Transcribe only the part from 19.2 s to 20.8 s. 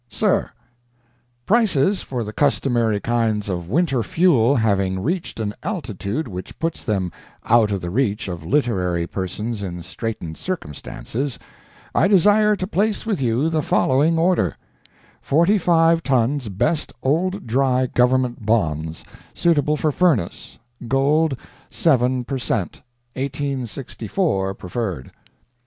suitable for furnace,